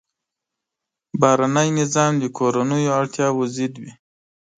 [1.19, 3.91] بهرنی نظام د کورنیو اړتیاوو ضد وي.